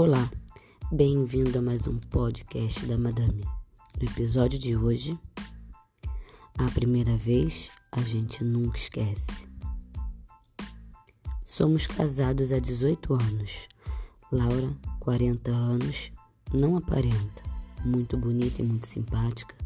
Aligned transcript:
Olá, 0.00 0.30
bem-vindo 0.92 1.58
a 1.58 1.60
mais 1.60 1.88
um 1.88 1.98
podcast 1.98 2.86
da 2.86 2.96
Madame. 2.96 3.42
No 4.00 4.08
episódio 4.08 4.56
de 4.56 4.76
hoje, 4.76 5.18
a 6.56 6.70
primeira 6.72 7.16
vez 7.16 7.68
a 7.90 8.00
gente 8.02 8.44
nunca 8.44 8.78
esquece. 8.78 9.48
Somos 11.44 11.84
casados 11.88 12.52
há 12.52 12.60
18 12.60 13.12
anos. 13.12 13.50
Laura, 14.30 14.70
40 15.00 15.50
anos, 15.50 16.12
não 16.54 16.76
aparenta, 16.76 17.42
muito 17.84 18.16
bonita 18.16 18.62
e 18.62 18.64
muito 18.64 18.86
simpática, 18.86 19.56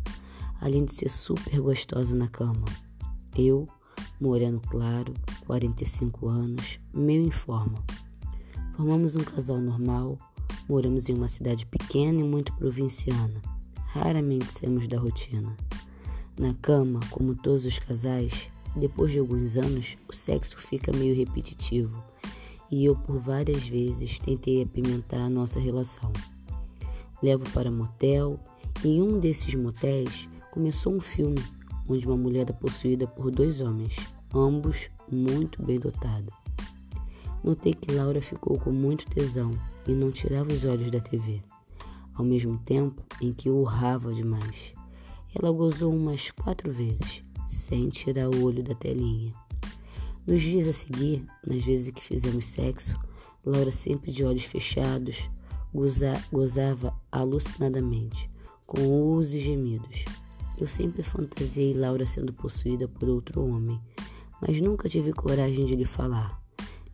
além 0.62 0.86
de 0.86 0.94
ser 0.94 1.10
super 1.10 1.60
gostosa 1.60 2.16
na 2.16 2.26
cama. 2.26 2.64
Eu, 3.36 3.68
moreno 4.18 4.62
claro, 4.62 5.12
45 5.44 6.26
anos, 6.26 6.80
meio 6.90 7.22
em 7.22 7.30
forma. 7.30 7.84
Formamos 8.82 9.14
um 9.14 9.22
casal 9.22 9.60
normal, 9.60 10.18
moramos 10.68 11.08
em 11.08 11.14
uma 11.14 11.28
cidade 11.28 11.64
pequena 11.66 12.18
e 12.18 12.24
muito 12.24 12.52
provinciana. 12.54 13.40
Raramente 13.86 14.46
saímos 14.46 14.88
da 14.88 14.98
rotina. 14.98 15.56
Na 16.36 16.52
cama, 16.54 16.98
como 17.08 17.36
todos 17.36 17.64
os 17.64 17.78
casais, 17.78 18.50
depois 18.74 19.12
de 19.12 19.20
alguns 19.20 19.56
anos, 19.56 19.96
o 20.08 20.12
sexo 20.12 20.56
fica 20.56 20.90
meio 20.92 21.14
repetitivo 21.14 22.02
e 22.72 22.84
eu 22.84 22.96
por 22.96 23.20
várias 23.20 23.68
vezes 23.68 24.18
tentei 24.18 24.64
apimentar 24.64 25.20
a 25.20 25.30
nossa 25.30 25.60
relação. 25.60 26.12
Levo 27.22 27.48
para 27.50 27.70
motel 27.70 28.40
e 28.82 28.96
em 28.96 29.00
um 29.00 29.20
desses 29.20 29.54
motéis 29.54 30.28
começou 30.50 30.92
um 30.92 31.00
filme 31.00 31.40
onde 31.88 32.04
uma 32.04 32.16
mulher 32.16 32.50
é 32.50 32.52
possuída 32.52 33.06
por 33.06 33.30
dois 33.30 33.60
homens, 33.60 33.94
ambos 34.34 34.90
muito 35.08 35.62
bem 35.62 35.78
dotados. 35.78 36.41
Notei 37.44 37.74
que 37.74 37.90
Laura 37.90 38.22
ficou 38.22 38.56
com 38.56 38.70
muito 38.70 39.04
tesão 39.06 39.50
e 39.88 39.92
não 39.92 40.12
tirava 40.12 40.52
os 40.52 40.64
olhos 40.64 40.92
da 40.92 41.00
TV, 41.00 41.42
ao 42.14 42.24
mesmo 42.24 42.56
tempo 42.58 43.02
em 43.20 43.32
que 43.32 43.50
urrava 43.50 44.14
demais. 44.14 44.72
Ela 45.34 45.50
gozou 45.50 45.92
umas 45.92 46.30
quatro 46.30 46.70
vezes, 46.70 47.24
sem 47.48 47.88
tirar 47.88 48.28
o 48.28 48.44
olho 48.44 48.62
da 48.62 48.76
telinha. 48.76 49.32
Nos 50.24 50.40
dias 50.40 50.68
a 50.68 50.72
seguir, 50.72 51.26
nas 51.44 51.64
vezes 51.64 51.92
que 51.92 52.00
fizemos 52.00 52.46
sexo, 52.46 52.96
Laura 53.44 53.72
sempre 53.72 54.12
de 54.12 54.24
olhos 54.24 54.44
fechados, 54.44 55.28
goza 55.74 56.12
gozava 56.32 56.94
alucinadamente, 57.10 58.30
com 58.68 58.82
urros 58.82 59.34
e 59.34 59.40
gemidos. 59.40 60.04
Eu 60.56 60.68
sempre 60.68 61.02
fantasiei 61.02 61.74
Laura 61.74 62.06
sendo 62.06 62.32
possuída 62.32 62.86
por 62.86 63.08
outro 63.08 63.44
homem, 63.44 63.80
mas 64.40 64.60
nunca 64.60 64.88
tive 64.88 65.12
coragem 65.12 65.64
de 65.64 65.74
lhe 65.74 65.84
falar 65.84 66.41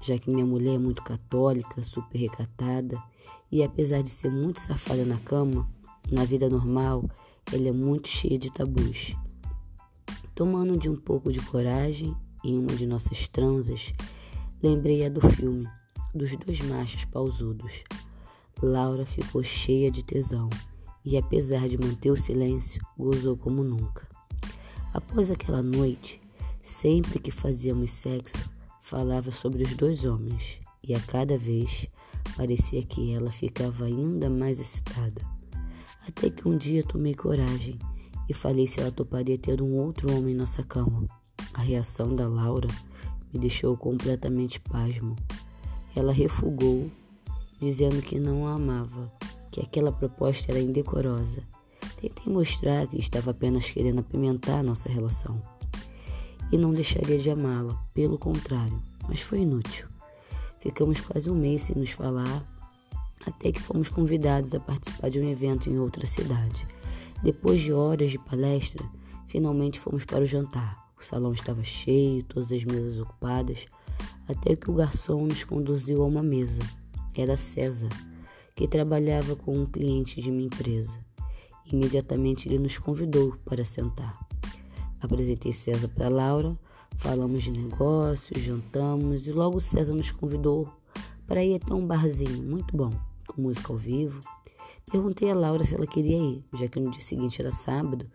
já 0.00 0.18
que 0.18 0.30
minha 0.30 0.46
mulher 0.46 0.74
é 0.74 0.78
muito 0.78 1.02
católica, 1.02 1.82
super 1.82 2.18
recatada 2.18 3.02
e 3.50 3.62
apesar 3.62 4.02
de 4.02 4.10
ser 4.10 4.30
muito 4.30 4.60
safada 4.60 5.04
na 5.04 5.18
cama, 5.18 5.68
na 6.10 6.24
vida 6.24 6.48
normal, 6.48 7.08
ela 7.52 7.68
é 7.68 7.72
muito 7.72 8.08
cheia 8.08 8.38
de 8.38 8.52
tabus. 8.52 9.14
Tomando 10.34 10.78
de 10.78 10.88
um 10.88 10.96
pouco 10.96 11.32
de 11.32 11.40
coragem 11.40 12.14
em 12.44 12.58
uma 12.58 12.74
de 12.74 12.86
nossas 12.86 13.26
transas, 13.28 13.92
lembrei 14.62 15.04
a 15.04 15.08
do 15.08 15.20
filme, 15.20 15.66
dos 16.14 16.36
dois 16.36 16.60
machos 16.60 17.04
pausudos. 17.06 17.84
Laura 18.62 19.06
ficou 19.06 19.42
cheia 19.42 19.90
de 19.90 20.04
tesão 20.04 20.48
e, 21.04 21.16
apesar 21.16 21.68
de 21.68 21.78
manter 21.78 22.10
o 22.10 22.16
silêncio, 22.16 22.82
gozou 22.96 23.36
como 23.36 23.62
nunca. 23.62 24.06
Após 24.92 25.30
aquela 25.30 25.62
noite, 25.62 26.20
sempre 26.62 27.18
que 27.18 27.30
fazíamos 27.30 27.90
sexo, 27.90 28.50
falava 28.88 29.30
sobre 29.30 29.64
os 29.64 29.74
dois 29.74 30.06
homens 30.06 30.60
e 30.82 30.94
a 30.94 31.00
cada 31.00 31.36
vez 31.36 31.86
parecia 32.34 32.82
que 32.82 33.12
ela 33.12 33.30
ficava 33.30 33.84
ainda 33.84 34.30
mais 34.30 34.58
excitada. 34.58 35.20
Até 36.06 36.30
que 36.30 36.48
um 36.48 36.56
dia 36.56 36.82
tomei 36.82 37.14
coragem 37.14 37.78
e 38.26 38.32
falei 38.32 38.66
se 38.66 38.80
ela 38.80 38.90
toparia 38.90 39.36
ter 39.36 39.60
um 39.60 39.74
outro 39.74 40.10
homem 40.16 40.32
em 40.32 40.36
nossa 40.36 40.62
cama. 40.62 41.04
A 41.52 41.60
reação 41.60 42.16
da 42.16 42.26
Laura 42.26 42.68
me 43.30 43.38
deixou 43.38 43.76
completamente 43.76 44.58
pasmo. 44.58 45.14
Ela 45.94 46.10
refugou, 46.10 46.90
dizendo 47.60 48.00
que 48.00 48.18
não 48.18 48.46
a 48.46 48.54
amava, 48.54 49.12
que 49.52 49.60
aquela 49.60 49.92
proposta 49.92 50.50
era 50.50 50.60
indecorosa. 50.60 51.42
Tentei 52.00 52.32
mostrar 52.32 52.86
que 52.86 52.98
estava 52.98 53.32
apenas 53.32 53.70
querendo 53.70 53.98
apimentar 53.98 54.64
nossa 54.64 54.88
relação 54.88 55.57
e 56.50 56.56
não 56.56 56.70
deixaria 56.70 57.18
de 57.18 57.30
amá-la, 57.30 57.74
pelo 57.92 58.18
contrário, 58.18 58.82
mas 59.08 59.20
foi 59.20 59.40
inútil. 59.40 59.86
Ficamos 60.60 61.00
quase 61.00 61.30
um 61.30 61.34
mês 61.34 61.62
sem 61.62 61.76
nos 61.76 61.90
falar, 61.90 62.42
até 63.26 63.52
que 63.52 63.60
fomos 63.60 63.88
convidados 63.88 64.54
a 64.54 64.60
participar 64.60 65.10
de 65.10 65.20
um 65.20 65.28
evento 65.28 65.68
em 65.68 65.78
outra 65.78 66.06
cidade. 66.06 66.66
Depois 67.22 67.60
de 67.60 67.72
horas 67.72 68.10
de 68.10 68.18
palestra, 68.18 68.84
finalmente 69.26 69.78
fomos 69.78 70.04
para 70.04 70.22
o 70.22 70.26
jantar. 70.26 70.88
O 70.98 71.04
salão 71.04 71.32
estava 71.32 71.62
cheio, 71.62 72.24
todas 72.24 72.50
as 72.50 72.64
mesas 72.64 72.98
ocupadas, 72.98 73.66
até 74.28 74.56
que 74.56 74.70
o 74.70 74.74
garçom 74.74 75.26
nos 75.26 75.44
conduziu 75.44 76.02
a 76.02 76.06
uma 76.06 76.22
mesa. 76.22 76.62
Era 77.16 77.36
César, 77.36 77.88
que 78.54 78.66
trabalhava 78.66 79.36
com 79.36 79.56
um 79.56 79.66
cliente 79.66 80.20
de 80.20 80.30
minha 80.30 80.46
empresa. 80.46 80.98
Imediatamente 81.70 82.48
ele 82.48 82.58
nos 82.58 82.78
convidou 82.78 83.36
para 83.44 83.64
sentar. 83.64 84.18
Apresentei 85.00 85.52
César 85.52 85.88
para 85.88 86.08
Laura, 86.08 86.58
falamos 86.96 87.42
de 87.42 87.52
negócios, 87.52 88.42
jantamos 88.42 89.28
e 89.28 89.32
logo 89.32 89.60
César 89.60 89.94
nos 89.94 90.10
convidou 90.10 90.68
para 91.26 91.44
ir 91.44 91.56
até 91.56 91.72
um 91.72 91.86
barzinho 91.86 92.42
muito 92.42 92.76
bom, 92.76 92.90
com 93.26 93.42
música 93.42 93.72
ao 93.72 93.78
vivo. 93.78 94.20
Perguntei 94.90 95.30
a 95.30 95.34
Laura 95.34 95.62
se 95.64 95.74
ela 95.74 95.86
queria 95.86 96.16
ir, 96.16 96.44
já 96.54 96.66
que 96.66 96.80
no 96.80 96.90
dia 96.90 97.00
seguinte 97.00 97.40
era 97.40 97.52
sábado 97.52 98.06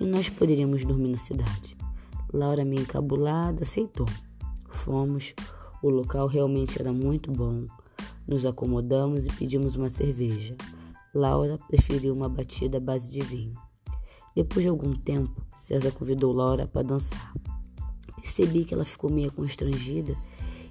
e 0.00 0.04
nós 0.04 0.28
poderíamos 0.28 0.84
dormir 0.84 1.10
na 1.10 1.16
cidade. 1.16 1.76
Laura, 2.32 2.64
meio 2.64 2.82
encabulada, 2.82 3.62
aceitou. 3.62 4.06
Fomos, 4.68 5.34
o 5.82 5.88
local 5.88 6.26
realmente 6.26 6.80
era 6.80 6.92
muito 6.92 7.30
bom. 7.30 7.66
Nos 8.26 8.44
acomodamos 8.44 9.24
e 9.24 9.32
pedimos 9.32 9.76
uma 9.76 9.88
cerveja. 9.88 10.56
Laura 11.14 11.56
preferiu 11.68 12.12
uma 12.12 12.28
batida 12.28 12.78
à 12.78 12.80
base 12.80 13.10
de 13.10 13.20
vinho. 13.20 13.54
Depois 14.36 14.62
de 14.62 14.68
algum 14.68 14.92
tempo, 14.94 15.34
César 15.56 15.90
convidou 15.92 16.30
Laura 16.30 16.66
para 16.66 16.82
dançar. 16.82 17.32
Percebi 18.16 18.66
que 18.66 18.74
ela 18.74 18.84
ficou 18.84 19.08
meio 19.08 19.32
constrangida 19.32 20.14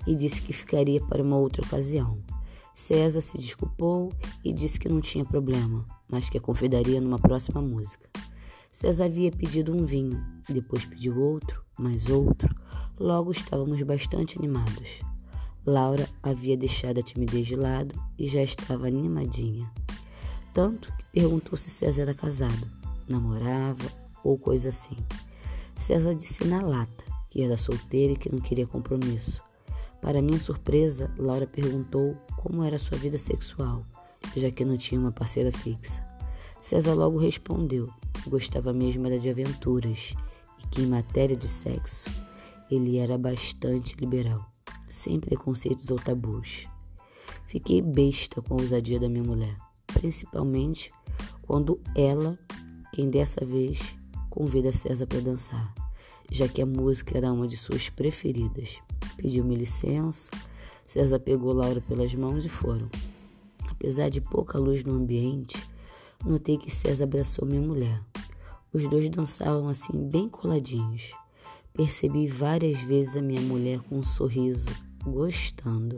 e 0.05 0.15
disse 0.15 0.39
que 0.39 0.53
ficaria 0.53 1.01
para 1.01 1.23
uma 1.23 1.37
outra 1.37 1.65
ocasião. 1.65 2.15
César 2.75 3.21
se 3.21 3.39
desculpou 3.39 4.13
e 4.43 4.53
disse 4.53 4.79
que 4.79 4.87
não 4.87 5.01
tinha 5.01 5.25
problema, 5.25 5.83
mas 6.07 6.29
que 6.29 6.37
a 6.37 6.41
convidaria 6.41 7.01
numa 7.01 7.17
próxima 7.17 7.59
música. 7.59 8.07
César 8.71 9.05
havia 9.05 9.31
pedido 9.31 9.75
um 9.75 9.83
vinho, 9.83 10.23
depois 10.47 10.85
pediu 10.85 11.19
outro, 11.19 11.65
mais 11.79 12.07
outro. 12.07 12.53
Logo 12.99 13.31
estávamos 13.31 13.81
bastante 13.81 14.37
animados. 14.37 14.99
Laura 15.65 16.07
havia 16.21 16.55
deixado 16.55 16.99
a 16.99 17.03
timidez 17.03 17.47
de 17.47 17.55
lado 17.55 17.95
e 18.15 18.27
já 18.27 18.43
estava 18.43 18.85
animadinha. 18.85 19.67
Tanto 20.53 20.93
que 20.95 21.03
perguntou 21.11 21.57
se 21.57 21.71
César 21.71 22.03
era 22.03 22.13
casado 22.13 22.74
namorava 23.07 23.85
ou 24.23 24.37
coisa 24.37 24.69
assim. 24.69 24.97
César 25.75 26.15
disse 26.15 26.45
na 26.45 26.61
lata 26.61 27.03
que 27.29 27.41
era 27.41 27.57
solteira 27.57 28.13
e 28.13 28.17
que 28.17 28.31
não 28.31 28.39
queria 28.39 28.65
compromisso. 28.65 29.43
Para 30.01 30.21
minha 30.21 30.39
surpresa, 30.39 31.11
Laura 31.17 31.45
perguntou 31.47 32.15
como 32.37 32.63
era 32.63 32.77
sua 32.77 32.97
vida 32.97 33.17
sexual, 33.17 33.83
já 34.35 34.49
que 34.51 34.63
não 34.63 34.77
tinha 34.77 35.01
uma 35.01 35.11
parceira 35.11 35.51
fixa. 35.51 36.03
César 36.61 36.93
logo 36.93 37.17
respondeu 37.17 37.91
que 38.13 38.29
gostava 38.29 38.71
mesmo 38.71 39.05
era 39.05 39.19
de 39.19 39.29
aventuras 39.29 40.13
e 40.63 40.67
que 40.67 40.81
em 40.81 40.87
matéria 40.87 41.35
de 41.35 41.47
sexo 41.47 42.09
ele 42.71 42.97
era 42.97 43.17
bastante 43.17 43.95
liberal, 43.97 44.49
sem 44.87 45.19
preconceitos 45.19 45.91
ou 45.91 45.97
tabus. 45.97 46.65
Fiquei 47.47 47.81
besta 47.81 48.41
com 48.41 48.55
a 48.55 48.61
ousadia 48.61 48.99
da 48.99 49.09
minha 49.09 49.23
mulher, 49.23 49.55
principalmente 49.87 50.91
quando 51.41 51.79
ela 51.95 52.37
quem 52.95 53.09
dessa 53.09 53.43
vez 53.43 53.77
convida 54.29 54.71
César 54.71 55.05
para 55.05 55.19
dançar, 55.19 55.75
já 56.31 56.47
que 56.47 56.61
a 56.61 56.65
música 56.65 57.17
era 57.17 57.29
uma 57.29 57.45
de 57.45 57.57
suas 57.57 57.89
preferidas. 57.89 58.81
Pediu-me 59.17 59.53
licença, 59.53 60.31
César 60.87 61.19
pegou 61.19 61.51
Laura 61.51 61.81
pelas 61.81 62.15
mãos 62.15 62.45
e 62.45 62.49
foram. 62.49 62.89
Apesar 63.69 64.07
de 64.07 64.21
pouca 64.21 64.57
luz 64.57 64.81
no 64.85 64.93
ambiente, 64.93 65.61
notei 66.23 66.57
que 66.57 66.71
César 66.71 67.03
abraçou 67.03 67.45
minha 67.45 67.61
mulher. 67.61 68.01
Os 68.71 68.89
dois 68.89 69.09
dançavam 69.09 69.67
assim, 69.67 70.07
bem 70.09 70.29
coladinhos. 70.29 71.11
Percebi 71.73 72.27
várias 72.27 72.79
vezes 72.79 73.17
a 73.17 73.21
minha 73.21 73.41
mulher 73.41 73.81
com 73.81 73.97
um 73.97 74.03
sorriso, 74.03 74.69
gostando. 75.03 75.97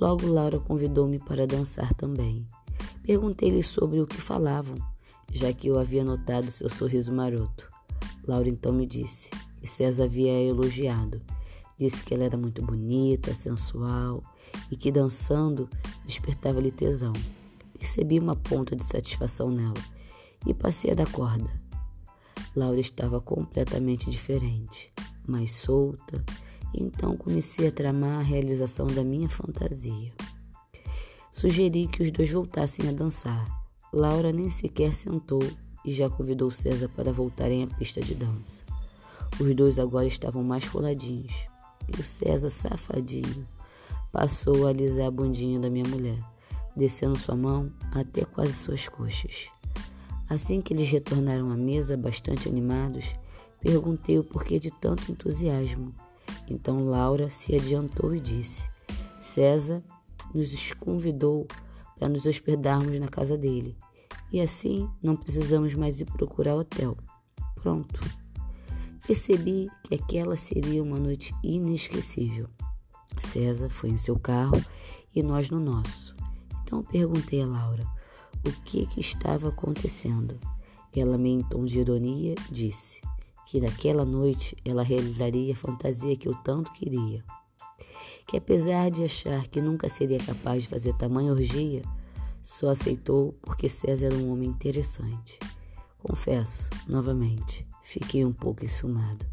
Logo, 0.00 0.26
Laura 0.26 0.58
convidou-me 0.58 1.20
para 1.20 1.46
dançar 1.46 1.94
também. 1.94 2.44
Perguntei-lhe 3.04 3.62
sobre 3.62 4.00
o 4.00 4.06
que 4.06 4.20
falavam 4.20 4.95
já 5.32 5.52
que 5.52 5.68
eu 5.68 5.78
havia 5.78 6.04
notado 6.04 6.50
seu 6.50 6.68
sorriso 6.68 7.12
maroto. 7.12 7.68
Laura 8.26 8.48
então 8.48 8.72
me 8.72 8.86
disse 8.86 9.30
que 9.60 9.66
César 9.66 10.04
havia 10.04 10.32
elogiado, 10.32 11.22
Disse 11.78 12.02
que 12.02 12.14
ela 12.14 12.24
era 12.24 12.38
muito 12.38 12.62
bonita, 12.62 13.34
sensual 13.34 14.22
e 14.70 14.76
que 14.76 14.90
dançando 14.90 15.68
despertava-lhe 16.06 16.70
tesão. 16.70 17.12
Percebi 17.78 18.18
uma 18.18 18.34
ponta 18.34 18.74
de 18.74 18.84
satisfação 18.84 19.50
nela 19.50 19.74
e 20.46 20.54
passei 20.54 20.92
a 20.92 20.94
dar 20.94 21.10
corda. 21.10 21.50
Laura 22.54 22.80
estava 22.80 23.20
completamente 23.20 24.08
diferente, 24.08 24.90
mais 25.26 25.52
solta, 25.52 26.24
então 26.72 27.16
comecei 27.16 27.68
a 27.68 27.72
tramar 27.72 28.20
a 28.20 28.22
realização 28.22 28.86
da 28.86 29.04
minha 29.04 29.28
fantasia. 29.28 30.14
Sugeri 31.30 31.86
que 31.86 32.02
os 32.02 32.10
dois 32.10 32.30
voltassem 32.30 32.88
a 32.88 32.92
dançar. 32.92 33.55
Laura 33.92 34.32
nem 34.32 34.50
sequer 34.50 34.92
sentou 34.92 35.42
e 35.84 35.92
já 35.92 36.10
convidou 36.10 36.50
César 36.50 36.88
para 36.88 37.12
voltarem 37.12 37.62
à 37.62 37.66
pista 37.66 38.00
de 38.00 38.14
dança. 38.14 38.62
Os 39.40 39.54
dois 39.54 39.78
agora 39.78 40.06
estavam 40.06 40.42
mais 40.42 40.68
coladinhos, 40.68 41.32
e 41.88 42.00
o 42.00 42.04
César, 42.04 42.50
safadinho, 42.50 43.46
passou 44.10 44.66
a 44.66 44.70
alisar 44.70 45.06
a 45.06 45.10
bundinha 45.10 45.60
da 45.60 45.70
minha 45.70 45.88
mulher, 45.88 46.18
descendo 46.74 47.18
sua 47.18 47.36
mão 47.36 47.70
até 47.92 48.24
quase 48.24 48.52
suas 48.52 48.88
coxas. 48.88 49.48
Assim 50.28 50.60
que 50.60 50.74
eles 50.74 50.90
retornaram 50.90 51.50
à 51.50 51.56
mesa, 51.56 51.96
bastante 51.96 52.48
animados, 52.48 53.04
perguntei 53.60 54.18
o 54.18 54.24
porquê 54.24 54.58
de 54.58 54.70
tanto 54.70 55.12
entusiasmo. 55.12 55.94
Então 56.48 56.84
Laura 56.84 57.30
se 57.30 57.54
adiantou 57.54 58.14
e 58.14 58.20
disse: 58.20 58.68
César 59.20 59.82
nos 60.34 60.72
convidou 60.72 61.46
para 61.98 62.08
nos 62.08 62.26
hospedarmos 62.26 62.98
na 62.98 63.08
casa 63.08 63.36
dele. 63.36 63.76
E 64.32 64.40
assim 64.40 64.88
não 65.02 65.16
precisamos 65.16 65.74
mais 65.74 66.00
ir 66.00 66.06
procurar 66.06 66.56
hotel. 66.56 66.96
Pronto. 67.56 68.00
Percebi 69.06 69.68
que 69.84 69.94
aquela 69.94 70.36
seria 70.36 70.82
uma 70.82 70.98
noite 70.98 71.32
inesquecível. 71.42 72.48
César 73.18 73.70
foi 73.70 73.90
em 73.90 73.96
seu 73.96 74.18
carro 74.18 74.62
e 75.14 75.22
nós 75.22 75.48
no 75.48 75.60
nosso. 75.60 76.16
Então 76.62 76.82
perguntei 76.82 77.42
a 77.42 77.46
Laura 77.46 77.86
o 78.44 78.52
que, 78.62 78.86
que 78.86 79.00
estava 79.00 79.48
acontecendo. 79.48 80.38
Ela, 80.94 81.16
em 81.16 81.42
tom 81.42 81.64
de 81.64 81.80
ironia, 81.80 82.34
disse 82.50 83.00
que 83.46 83.60
naquela 83.60 84.04
noite 84.04 84.56
ela 84.64 84.82
realizaria 84.82 85.52
a 85.52 85.56
fantasia 85.56 86.16
que 86.16 86.28
eu 86.28 86.34
tanto 86.36 86.72
queria. 86.72 87.22
Que 88.26 88.36
apesar 88.36 88.90
de 88.90 89.04
achar 89.04 89.46
que 89.48 89.60
nunca 89.60 89.88
seria 89.88 90.18
capaz 90.18 90.62
de 90.62 90.68
fazer 90.68 90.94
tamanha 90.94 91.32
orgia, 91.32 91.82
só 92.42 92.70
aceitou 92.70 93.32
porque 93.42 93.68
César 93.68 94.06
era 94.06 94.14
um 94.16 94.32
homem 94.32 94.48
interessante. 94.48 95.38
Confesso, 95.98 96.70
novamente, 96.86 97.66
fiquei 97.82 98.24
um 98.24 98.32
pouco 98.32 98.64
enciumado. 98.64 99.26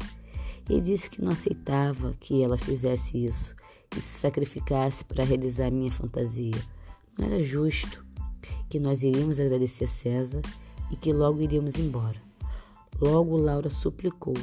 E 0.68 0.80
disse 0.80 1.10
que 1.10 1.22
não 1.22 1.30
aceitava 1.30 2.14
que 2.18 2.42
ela 2.42 2.56
fizesse 2.56 3.24
isso, 3.24 3.54
que 3.90 4.00
se 4.00 4.18
sacrificasse 4.18 5.04
para 5.04 5.24
realizar 5.24 5.70
minha 5.70 5.92
fantasia. 5.92 6.54
Não 7.16 7.26
era 7.26 7.40
justo 7.40 8.04
que 8.68 8.80
nós 8.80 9.02
iríamos 9.02 9.38
agradecer 9.38 9.84
a 9.84 9.88
César 9.88 10.42
e 10.90 10.96
que 10.96 11.12
logo 11.12 11.40
iríamos 11.40 11.76
embora. 11.76 12.20
Logo 13.00 13.36
Laura 13.36 13.70
suplicou, 13.70 14.34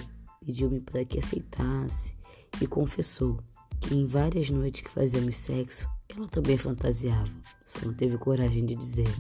pediu-me 0.46 0.80
para 0.80 1.04
que 1.04 1.20
aceitasse 1.20 2.16
e 2.62 2.68
confessou 2.68 3.40
que 3.82 3.94
em 3.94 4.06
várias 4.06 4.50
noites 4.50 4.82
que 4.82 4.90
fazíamos 4.90 5.36
sexo, 5.36 5.90
ela 6.08 6.28
também 6.28 6.58
fantasiava, 6.58 7.30
só 7.66 7.86
não 7.86 7.94
teve 7.94 8.18
coragem 8.18 8.66
de 8.66 8.76
dizer. 8.76 9.14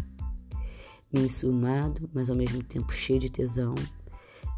Me 1.12 1.22
enciumado, 1.22 2.10
mas 2.14 2.30
ao 2.30 2.36
mesmo 2.36 2.64
tempo 2.64 2.94
cheio 2.94 3.20
de 3.20 3.30
tesão, 3.30 3.76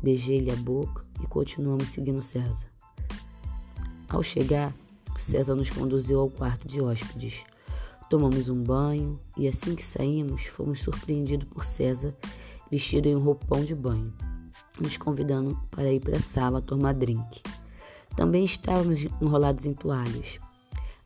beijei-lhe 0.01 0.51
a 0.51 0.55
boca 0.55 1.03
e 1.23 1.25
continuamos 1.25 1.89
seguindo 1.89 2.21
César. 2.21 2.67
Ao 4.07 4.21
chegar, 4.21 4.75
César 5.17 5.55
nos 5.55 5.71
conduziu 5.71 6.19
ao 6.19 6.29
quarto 6.29 6.67
de 6.67 6.79
hóspedes, 6.79 7.43
Tomamos 8.13 8.47
um 8.47 8.61
banho 8.61 9.19
e 9.35 9.47
assim 9.47 9.75
que 9.75 9.83
saímos, 9.83 10.45
fomos 10.45 10.81
surpreendidos 10.81 11.47
por 11.49 11.65
César 11.65 12.15
vestido 12.69 13.07
em 13.07 13.15
um 13.15 13.19
roupão 13.19 13.65
de 13.65 13.73
banho, 13.73 14.13
nos 14.79 14.97
convidando 14.97 15.59
para 15.71 15.91
ir 15.91 15.99
para 15.99 16.17
a 16.17 16.19
sala 16.19 16.61
tomar 16.61 16.93
drink. 16.93 17.41
Também 18.15 18.45
estávamos 18.45 18.99
enrolados 19.21 19.65
em 19.65 19.73
toalhas. 19.73 20.39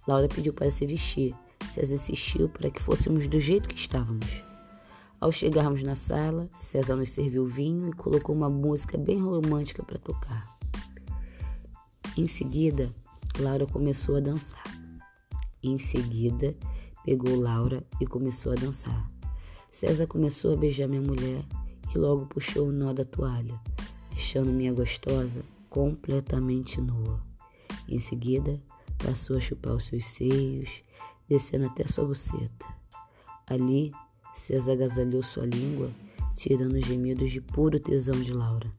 Laura 0.07 0.27
pediu 0.27 0.54
para 0.54 0.71
se 0.71 0.86
vestir. 0.86 1.33
César 1.71 1.95
insistiu 1.95 2.50
para 2.50 2.69
que 2.69 2.81
fôssemos 2.81 3.27
do 3.27 3.39
jeito 3.39 3.69
que 3.69 3.75
estávamos. 3.75 4.44
Ao 5.19 5.31
chegarmos 5.31 5.81
na 5.83 5.95
sala, 5.95 6.50
César 6.54 6.95
nos 6.95 7.09
serviu 7.09 7.45
vinho 7.45 7.89
e 7.89 7.94
colocou 7.94 8.36
uma 8.36 8.50
música 8.50 8.98
bem 8.98 9.19
romântica 9.19 9.83
para 9.83 9.98
tocar. 9.98 10.57
Em 12.15 12.27
seguida, 12.27 12.94
Laura 13.39 13.65
começou 13.65 14.18
a 14.18 14.19
dançar. 14.19 14.63
Em 15.63 15.77
seguida, 15.77 16.56
pegou 17.03 17.36
Laura 17.36 17.83
e 18.00 18.06
começou 18.06 18.51
a 18.51 18.56
dançar. 18.56 19.07
César 19.71 20.07
começou 20.07 20.53
a 20.53 20.57
beijar 20.57 20.88
minha 20.88 21.01
mulher 21.01 21.44
e 21.94 21.98
logo 21.98 22.25
puxou 22.27 22.68
o 22.68 22.71
nó 22.71 22.94
da 22.94 23.06
toalha, 23.06 23.60
deixando 24.12 24.51
minha 24.51 24.74
gostosa 24.74 25.44
completamente 25.77 26.81
nua. 26.81 27.21
Em 27.88 28.00
seguida, 28.00 28.59
passou 28.97 29.38
a 29.38 29.39
chupar 29.39 29.75
os 29.75 29.85
seus 29.85 30.07
seios, 30.07 30.81
descendo 31.29 31.68
até 31.68 31.85
sua 31.85 32.03
buceta. 32.03 32.65
Ali, 33.45 33.91
César 34.33 34.71
agasalhou 34.71 35.21
sua 35.21 35.45
língua, 35.45 35.91
tirando 36.33 36.83
gemidos 36.83 37.29
de 37.29 37.39
puro 37.39 37.79
tesão 37.79 38.19
de 38.19 38.33
Laura. 38.33 38.74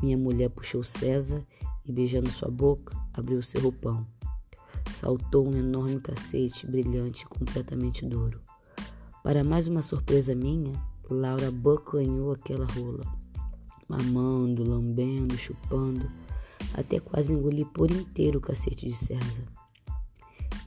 Minha 0.00 0.16
mulher 0.16 0.50
puxou 0.50 0.84
César 0.84 1.44
e, 1.84 1.90
beijando 1.90 2.30
sua 2.30 2.48
boca, 2.48 2.96
abriu 3.12 3.42
seu 3.42 3.60
roupão 3.60 4.06
saltou 4.92 5.46
um 5.46 5.56
enorme 5.56 6.00
cacete 6.00 6.66
brilhante 6.66 7.24
e 7.24 7.26
completamente 7.26 8.04
duro. 8.06 8.40
Para 9.22 9.44
mais 9.44 9.68
uma 9.68 9.82
surpresa 9.82 10.34
minha, 10.34 10.72
Laura 11.10 11.50
bocanhou 11.50 12.32
aquela 12.32 12.64
rola, 12.64 13.04
mamando, 13.88 14.62
lambendo, 14.62 15.36
chupando, 15.36 16.10
até 16.74 17.00
quase 17.00 17.32
engolir 17.32 17.66
por 17.66 17.90
inteiro 17.90 18.38
o 18.38 18.42
cacete 18.42 18.86
de 18.86 18.94
César. 18.94 19.44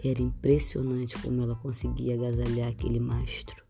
Era 0.04 0.22
impressionante 0.22 1.18
como 1.20 1.44
ela 1.44 1.56
conseguia 1.56 2.16
agasalhar 2.16 2.70
aquele 2.70 3.00
mastro. 3.00 3.64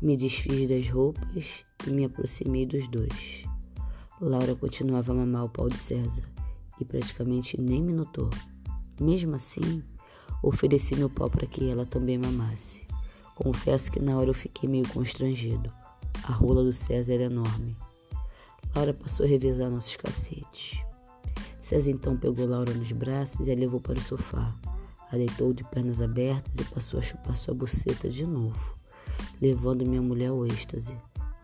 Me 0.00 0.16
desfiz 0.16 0.68
das 0.68 0.88
roupas 0.88 1.64
e 1.86 1.90
me 1.90 2.04
aproximei 2.04 2.64
dos 2.64 2.88
dois. 2.88 3.44
Laura 4.20 4.54
continuava 4.54 5.12
a 5.12 5.14
mamar 5.14 5.44
o 5.44 5.48
pau 5.48 5.68
de 5.68 5.76
César 5.76 6.24
e 6.80 6.84
praticamente 6.84 7.60
nem 7.60 7.82
me 7.82 7.92
notou. 7.92 8.30
Mesmo 8.98 9.34
assim, 9.34 9.82
ofereci 10.42 10.96
meu 10.96 11.10
pau 11.10 11.28
para 11.28 11.46
que 11.46 11.68
ela 11.68 11.84
também 11.84 12.16
mamasse. 12.16 12.86
Confesso 13.34 13.90
que 13.90 14.00
na 14.00 14.16
hora 14.16 14.30
eu 14.30 14.34
fiquei 14.34 14.68
meio 14.68 14.88
constrangido. 14.88 15.70
A 16.22 16.32
rola 16.32 16.62
do 16.62 16.72
César 16.72 17.14
era 17.14 17.24
enorme. 17.24 17.76
Laura 18.74 18.94
passou 18.94 19.24
a 19.26 19.28
revezar 19.28 19.70
nossos 19.70 19.96
cacetes. 19.96 20.78
César 21.60 21.90
então 21.90 22.16
pegou 22.16 22.46
Laura 22.46 22.72
nos 22.74 22.92
braços 22.92 23.48
e 23.48 23.52
a 23.52 23.54
levou 23.54 23.80
para 23.80 23.98
o 23.98 24.02
sofá. 24.02 24.54
A 25.10 25.16
deitou 25.16 25.52
de 25.52 25.64
pernas 25.64 26.00
abertas 26.00 26.54
e 26.58 26.64
passou 26.64 27.00
a 27.00 27.02
chupar 27.02 27.36
sua 27.36 27.54
buceta 27.54 28.08
de 28.08 28.26
novo, 28.26 28.76
levando 29.40 29.86
minha 29.86 30.02
mulher 30.02 30.28
ao 30.28 30.46
êxtase. 30.46 30.96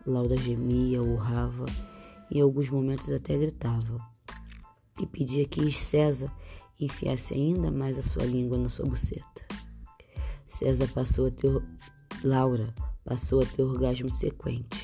Laura 0.05 0.35
gemia, 0.35 1.01
urrava, 1.01 1.65
em 2.29 2.41
alguns 2.41 2.69
momentos 2.69 3.11
até 3.11 3.37
gritava. 3.37 3.97
E 4.99 5.05
pedia 5.05 5.45
que 5.45 5.71
César 5.71 6.31
enfiasse 6.79 7.33
ainda 7.33 7.71
mais 7.71 7.97
a 7.97 8.01
sua 8.01 8.23
língua 8.23 8.57
na 8.57 8.69
sua 8.69 8.85
buceta. 8.85 9.45
César 10.45 10.87
passou 10.93 11.27
a 11.27 11.31
ter. 11.31 11.63
Laura 12.23 12.73
passou 13.03 13.41
a 13.41 13.45
ter 13.45 13.63
orgasmos 13.63 14.15
sequentes. 14.15 14.80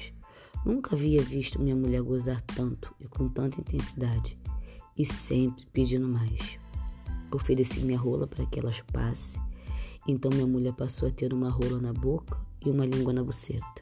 Nunca 0.67 0.97
havia 0.97 1.21
visto 1.21 1.61
minha 1.61 1.77
mulher 1.77 2.01
gozar 2.01 2.41
tanto 2.41 2.93
e 2.99 3.07
com 3.07 3.29
tanta 3.29 3.57
intensidade, 3.57 4.37
e 4.97 5.05
sempre 5.05 5.65
pedindo 5.71 6.09
mais. 6.09 6.59
Ofereci 7.33 7.79
minha 7.79 7.97
rola 7.97 8.27
para 8.27 8.45
que 8.45 8.59
ela 8.59 8.69
chupasse, 8.69 9.39
então 10.05 10.29
minha 10.29 10.45
mulher 10.45 10.73
passou 10.73 11.07
a 11.07 11.11
ter 11.11 11.33
uma 11.33 11.49
rola 11.49 11.79
na 11.79 11.93
boca 11.93 12.37
e 12.65 12.69
uma 12.69 12.85
língua 12.85 13.13
na 13.13 13.23
buceta. 13.23 13.81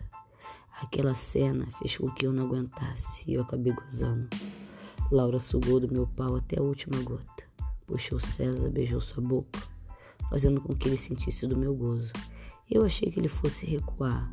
Aquela 0.80 1.16
cena 1.16 1.68
fez 1.80 1.98
com 1.98 2.08
que 2.12 2.28
eu 2.28 2.32
não 2.32 2.46
aguentasse 2.46 3.32
e 3.32 3.34
eu 3.34 3.42
acabei 3.42 3.74
gozando. 3.74 4.30
Laura 5.12 5.40
sugou 5.40 5.80
do 5.80 5.92
meu 5.92 6.06
pau 6.06 6.36
até 6.36 6.60
a 6.60 6.64
última 6.64 7.02
gota. 7.02 7.46
Puxou 7.88 8.20
César, 8.20 8.70
beijou 8.70 9.02
sua 9.02 9.24
boca, 9.24 9.60
fazendo 10.30 10.62
com 10.62 10.76
que 10.76 10.88
ele 10.88 10.98
sentisse 10.98 11.48
do 11.48 11.58
meu 11.58 11.74
gozo. 11.74 12.14
Eu 12.70 12.86
achei 12.86 13.10
que 13.10 13.20
ele 13.20 13.28
fosse 13.28 13.66
recuar, 13.66 14.32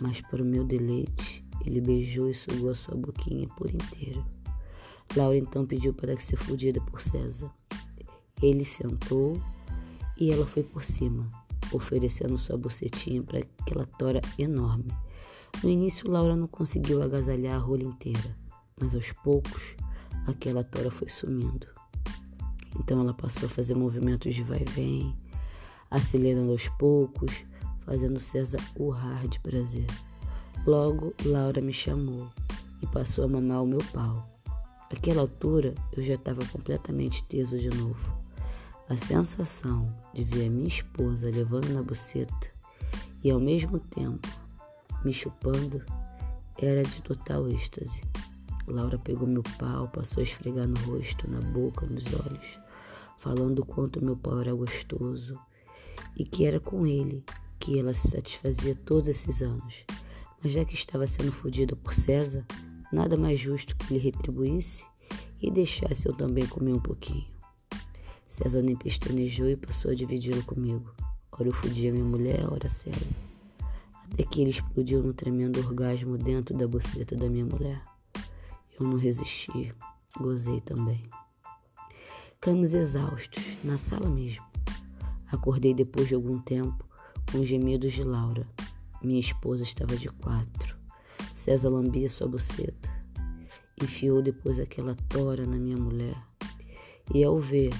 mas 0.00 0.20
para 0.20 0.40
o 0.40 0.46
meu 0.46 0.64
deleite, 0.64 1.47
ele 1.64 1.80
beijou 1.80 2.28
e 2.30 2.34
sugou 2.34 2.70
a 2.70 2.74
sua 2.74 2.96
boquinha 2.96 3.48
por 3.56 3.70
inteiro. 3.70 4.24
Laura 5.16 5.36
então 5.36 5.66
pediu 5.66 5.94
para 5.94 6.14
que 6.14 6.22
se 6.22 6.36
fudida 6.36 6.80
por 6.80 7.00
César. 7.00 7.50
Ele 8.42 8.64
sentou 8.64 9.40
e 10.18 10.30
ela 10.30 10.46
foi 10.46 10.62
por 10.62 10.84
cima, 10.84 11.28
oferecendo 11.72 12.36
sua 12.36 12.56
bucetinha 12.56 13.22
para 13.22 13.38
aquela 13.38 13.86
tora 13.86 14.20
enorme. 14.38 14.92
No 15.62 15.70
início, 15.70 16.10
Laura 16.10 16.36
não 16.36 16.46
conseguiu 16.46 17.02
agasalhar 17.02 17.56
a 17.56 17.58
rola 17.58 17.82
inteira, 17.82 18.36
mas 18.80 18.94
aos 18.94 19.12
poucos, 19.12 19.74
aquela 20.26 20.62
tora 20.62 20.90
foi 20.90 21.08
sumindo. 21.08 21.66
Então 22.78 23.00
ela 23.00 23.14
passou 23.14 23.46
a 23.46 23.50
fazer 23.50 23.74
movimentos 23.74 24.34
de 24.34 24.42
vai 24.42 24.60
e 24.60 24.70
vem, 24.70 25.16
acelerando 25.90 26.52
aos 26.52 26.68
poucos, 26.68 27.44
fazendo 27.84 28.20
César 28.20 28.60
urrar 28.76 29.26
de 29.26 29.40
prazer. 29.40 29.86
Logo, 30.66 31.14
Laura 31.24 31.60
me 31.60 31.72
chamou 31.72 32.28
e 32.82 32.86
passou 32.86 33.24
a 33.24 33.28
mamar 33.28 33.62
o 33.62 33.66
meu 33.66 33.82
pau. 33.92 34.28
Aquela 34.90 35.22
altura, 35.22 35.74
eu 35.96 36.02
já 36.02 36.14
estava 36.14 36.44
completamente 36.46 37.22
teso 37.24 37.58
de 37.58 37.68
novo. 37.70 38.16
A 38.88 38.96
sensação 38.96 39.94
de 40.14 40.24
ver 40.24 40.46
a 40.46 40.50
minha 40.50 40.68
esposa 40.68 41.30
levando 41.30 41.68
na 41.72 41.82
buceta 41.82 42.50
e 43.22 43.30
ao 43.30 43.40
mesmo 43.40 43.78
tempo 43.78 44.28
me 45.04 45.12
chupando 45.12 45.84
era 46.56 46.82
de 46.82 47.02
total 47.02 47.48
êxtase. 47.48 48.02
Laura 48.66 48.98
pegou 48.98 49.26
meu 49.26 49.42
pau, 49.58 49.88
passou 49.88 50.20
a 50.20 50.24
esfregar 50.24 50.66
no 50.66 50.78
rosto, 50.80 51.30
na 51.30 51.40
boca, 51.40 51.86
nos 51.86 52.06
olhos, 52.14 52.58
falando 53.18 53.60
o 53.60 53.66
quanto 53.66 54.04
meu 54.04 54.16
pau 54.16 54.40
era 54.40 54.52
gostoso 54.54 55.38
e 56.16 56.24
que 56.24 56.44
era 56.44 56.60
com 56.60 56.86
ele 56.86 57.24
que 57.58 57.78
ela 57.78 57.92
se 57.92 58.08
satisfazia 58.08 58.74
todos 58.74 59.08
esses 59.08 59.42
anos. 59.42 59.84
Mas 60.42 60.52
já 60.52 60.64
que 60.64 60.74
estava 60.74 61.06
sendo 61.06 61.32
fodida 61.32 61.74
por 61.74 61.92
César, 61.92 62.46
nada 62.92 63.16
mais 63.16 63.38
justo 63.38 63.76
que 63.76 63.92
ele 63.92 64.02
retribuísse 64.02 64.84
e 65.40 65.50
deixasse 65.50 66.08
eu 66.08 66.14
também 66.14 66.46
comer 66.46 66.72
um 66.72 66.80
pouquinho. 66.80 67.26
César 68.26 68.62
nem 68.62 68.76
pestanejou 68.76 69.48
e 69.48 69.56
passou 69.56 69.90
a 69.90 69.94
dividi-lo 69.94 70.42
comigo. 70.44 70.92
Ora 71.32 71.48
eu 71.48 71.52
fudia 71.52 71.92
minha 71.92 72.04
mulher, 72.04 72.44
ora 72.50 72.68
César. 72.68 73.06
Até 74.12 74.22
que 74.22 74.40
ele 74.40 74.50
explodiu 74.50 75.02
num 75.02 75.12
tremendo 75.12 75.58
orgasmo 75.60 76.18
dentro 76.18 76.56
da 76.56 76.66
boceta 76.66 77.16
da 77.16 77.28
minha 77.28 77.44
mulher. 77.44 77.82
Eu 78.78 78.86
não 78.86 78.96
resisti, 78.96 79.74
gozei 80.18 80.60
também. 80.60 81.08
Caímos 82.40 82.74
exaustos, 82.74 83.42
na 83.64 83.76
sala 83.76 84.08
mesmo. 84.08 84.44
Acordei 85.30 85.74
depois 85.74 86.08
de 86.08 86.14
algum 86.14 86.38
tempo 86.38 86.84
com 87.30 87.44
gemidos 87.44 87.92
de 87.92 88.04
Laura. 88.04 88.46
Minha 89.02 89.20
esposa 89.20 89.62
estava 89.62 89.96
de 89.96 90.08
quatro. 90.08 90.76
César 91.34 91.68
lambia 91.68 92.08
sua 92.08 92.28
buceta. 92.28 92.90
Enfiou 93.82 94.20
depois 94.20 94.58
aquela 94.58 94.94
tora 95.08 95.46
na 95.46 95.56
minha 95.56 95.76
mulher. 95.76 96.16
E 97.14 97.22
ao 97.22 97.38
ver 97.38 97.72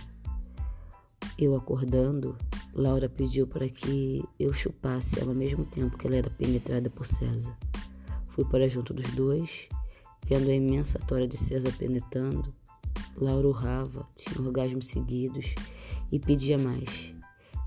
eu 1.39 1.55
acordando, 1.57 2.37
Laura 2.73 3.09
pediu 3.09 3.47
para 3.47 3.69
que 3.69 4.25
eu 4.39 4.53
chupasse 4.53 5.21
ela 5.21 5.31
ao 5.31 5.37
mesmo 5.37 5.65
tempo 5.65 5.97
que 5.97 6.07
ela 6.07 6.17
era 6.17 6.31
penetrada 6.31 6.89
por 6.91 7.07
César. 7.07 7.57
Fui 8.27 8.45
para 8.45 8.69
junto 8.69 8.95
dos 8.95 9.11
dois 9.13 9.69
Vendo 10.29 10.51
a 10.51 10.55
imensa 10.55 10.99
tora 10.99 11.27
de 11.27 11.39
César 11.39 11.73
penetrando, 11.79 12.53
Laura 13.17 13.49
urrava, 13.49 14.07
tinha 14.15 14.47
orgasmos 14.47 14.89
seguidos 14.89 15.55
e 16.13 16.19
pedia 16.19 16.59
mais. 16.59 17.15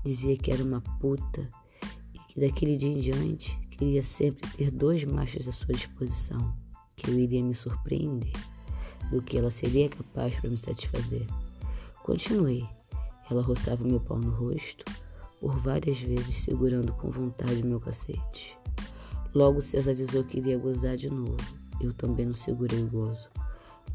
Dizia 0.04 0.36
que 0.36 0.52
era 0.52 0.62
uma 0.62 0.80
puta 0.80 1.50
que 2.32 2.40
daquele 2.40 2.78
dia 2.78 2.88
em 2.88 2.98
diante 2.98 3.54
queria 3.72 4.02
sempre 4.02 4.48
ter 4.52 4.70
dois 4.70 5.04
machos 5.04 5.46
à 5.46 5.52
sua 5.52 5.74
disposição, 5.74 6.56
que 6.96 7.10
eu 7.10 7.18
iria 7.18 7.42
me 7.42 7.54
surpreender 7.54 8.32
do 9.10 9.20
que 9.20 9.36
ela 9.36 9.50
seria 9.50 9.90
capaz 9.90 10.34
para 10.40 10.48
me 10.48 10.56
satisfazer. 10.56 11.26
Continuei. 12.02 12.66
Ela 13.30 13.42
roçava 13.42 13.84
meu 13.84 14.00
pau 14.00 14.18
no 14.18 14.30
rosto, 14.30 14.84
por 15.40 15.58
várias 15.58 16.00
vezes 16.00 16.36
segurando 16.36 16.94
com 16.94 17.10
vontade 17.10 17.62
meu 17.62 17.78
cacete. 17.78 18.56
Logo 19.34 19.60
César 19.60 19.90
avisou 19.90 20.24
que 20.24 20.38
iria 20.38 20.56
gozar 20.56 20.96
de 20.96 21.10
novo. 21.10 21.36
Eu 21.80 21.92
também 21.92 22.24
não 22.24 22.34
segurei 22.34 22.82
o 22.82 22.88
gozo. 22.88 23.28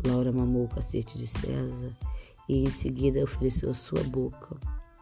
Laura 0.06 0.32
mamou 0.32 0.66
o 0.66 0.70
cacete 0.70 1.18
de 1.18 1.26
César 1.26 1.92
e 2.48 2.64
em 2.64 2.70
seguida 2.70 3.24
ofereceu 3.24 3.72
a 3.72 3.76
sua 3.76 4.04
boca 4.04 4.56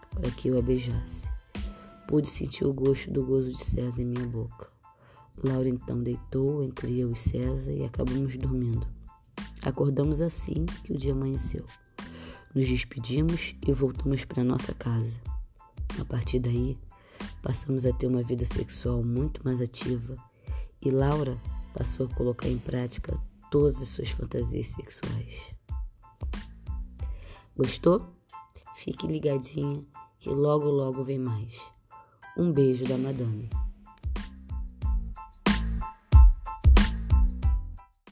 para 0.10 0.32
que 0.32 0.48
eu 0.48 0.58
a 0.58 0.62
beijasse. 0.62 1.35
Pude 2.08 2.30
sentir 2.30 2.66
o 2.66 2.74
gosto 2.74 3.12
do 3.12 3.26
gozo 3.26 3.52
de 3.52 3.64
César 3.64 4.02
em 4.02 4.06
minha 4.06 4.28
boca. 4.28 4.70
Laura 5.44 5.68
então 5.68 5.98
deitou 5.98 6.64
entre 6.64 7.00
eu 7.00 7.12
e 7.12 7.16
César 7.16 7.72
e 7.72 7.84
acabamos 7.84 8.38
dormindo. 8.38 8.88
Acordamos 9.62 10.22
assim 10.22 10.66
que 10.84 10.94
o 10.94 10.98
dia 10.98 11.14
amanheceu. 11.14 11.66
Nos 12.54 12.68
despedimos 12.68 13.56
e 13.68 13.74
voltamos 13.74 14.24
para 14.24 14.44
nossa 14.44 14.74
casa. 14.74 15.20
A 16.00 16.06
partir 16.06 16.40
daí, 16.40 16.78
passamos 17.42 17.86
a 17.86 17.92
ter 17.92 18.08
uma 18.08 18.24
vida 18.24 18.46
sexual 18.46 19.04
muito 19.04 19.44
mais 19.44 19.60
ativa 19.60 20.16
e 20.82 20.92
Laura 20.92 21.38
passou 21.74 22.06
a 22.06 22.14
colocar 22.14 22.48
em 22.48 22.60
prática 22.60 23.20
todas 23.50 23.82
as 23.82 23.90
suas 23.90 24.10
fantasias 24.10 24.68
sexuais. 24.68 25.56
Gostou? 27.58 28.06
Fique 28.76 29.08
ligadinha 29.08 29.84
que 30.20 30.30
logo 30.30 30.70
logo 30.70 31.04
vem 31.04 31.18
mais. 31.18 31.75
Um 32.38 32.52
beijo 32.52 32.84
da 32.84 32.98
madame. 32.98 33.65